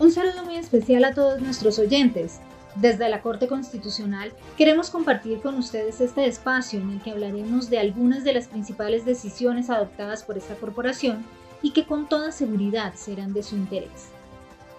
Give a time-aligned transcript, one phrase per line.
[0.00, 2.40] Un saludo muy especial a todos nuestros oyentes.
[2.74, 7.80] Desde la Corte Constitucional queremos compartir con ustedes este espacio en el que hablaremos de
[7.80, 11.26] algunas de las principales decisiones adoptadas por esta corporación
[11.60, 14.08] y que con toda seguridad serán de su interés.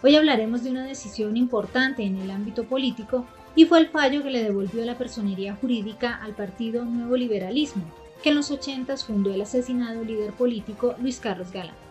[0.02, 4.32] Hoy hablaremos de una decisión importante en el ámbito político y fue el fallo que
[4.32, 7.84] le devolvió la personería jurídica al partido Nuevo Liberalismo,
[8.24, 11.91] que en los 80 fundó el asesinado líder político Luis Carlos Galán.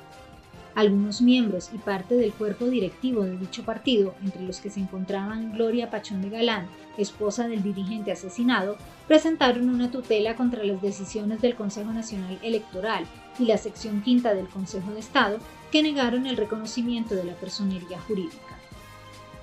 [0.74, 5.52] Algunos miembros y parte del cuerpo directivo de dicho partido, entre los que se encontraban
[5.52, 8.76] Gloria Pachón de Galán, esposa del dirigente asesinado,
[9.08, 13.04] presentaron una tutela contra las decisiones del Consejo Nacional Electoral
[13.38, 15.38] y la sección quinta del Consejo de Estado,
[15.72, 18.58] que negaron el reconocimiento de la personería jurídica.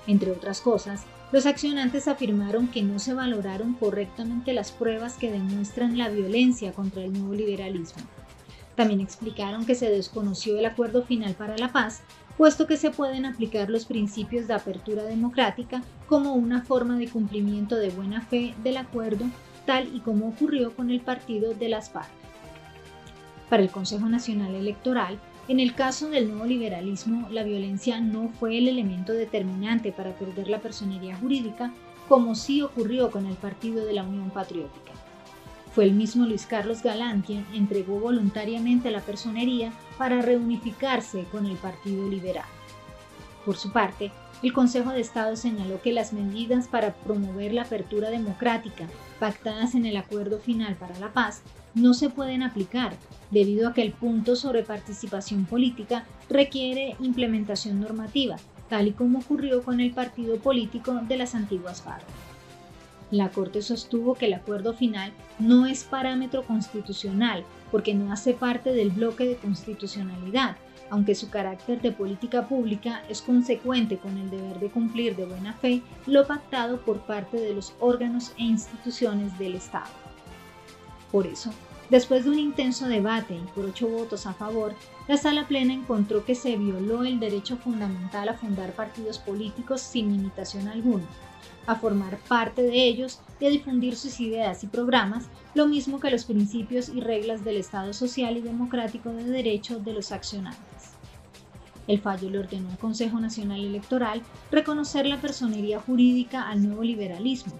[0.06, 5.98] Entre otras cosas, los accionantes afirmaron que no se valoraron correctamente las pruebas que demuestran
[5.98, 8.02] la violencia contra el nuevo liberalismo
[8.78, 12.00] también explicaron que se desconoció el acuerdo final para la paz,
[12.36, 17.74] puesto que se pueden aplicar los principios de apertura democrática como una forma de cumplimiento
[17.74, 19.24] de buena fe del acuerdo,
[19.66, 22.08] tal y como ocurrió con el partido de las FARC.
[23.50, 25.18] Para el Consejo Nacional Electoral,
[25.48, 30.46] en el caso del nuevo liberalismo, la violencia no fue el elemento determinante para perder
[30.46, 31.74] la personería jurídica,
[32.08, 34.92] como sí ocurrió con el partido de la Unión Patriótica.
[35.72, 41.56] Fue el mismo Luis Carlos Galán quien entregó voluntariamente la personería para reunificarse con el
[41.56, 42.46] Partido Liberal.
[43.44, 44.10] Por su parte,
[44.42, 48.86] el Consejo de Estado señaló que las medidas para promover la apertura democrática
[49.18, 51.42] pactadas en el acuerdo final para la paz
[51.74, 52.94] no se pueden aplicar
[53.30, 58.36] debido a que el punto sobre participación política requiere implementación normativa,
[58.68, 62.04] tal y como ocurrió con el partido político de las antiguas FARC.
[63.10, 68.72] La Corte sostuvo que el acuerdo final no es parámetro constitucional porque no hace parte
[68.72, 70.56] del bloque de constitucionalidad,
[70.90, 75.54] aunque su carácter de política pública es consecuente con el deber de cumplir de buena
[75.54, 79.88] fe lo pactado por parte de los órganos e instituciones del Estado.
[81.10, 81.50] Por eso,
[81.88, 84.74] después de un intenso debate y por ocho votos a favor,
[85.06, 90.12] la sala plena encontró que se violó el derecho fundamental a fundar partidos políticos sin
[90.12, 91.06] limitación alguna
[91.68, 96.10] a formar parte de ellos y a difundir sus ideas y programas, lo mismo que
[96.10, 100.94] los principios y reglas del Estado social y democrático de derecho de los accionantes.
[101.86, 107.52] El fallo le ordenó al Consejo Nacional Electoral reconocer la personería jurídica al nuevo liberalismo.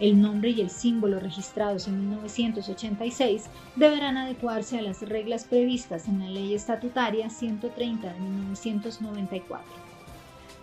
[0.00, 3.44] El nombre y el símbolo registrados en 1986
[3.76, 9.85] deberán adecuarse a las reglas previstas en la Ley Estatutaria 130 de 1994.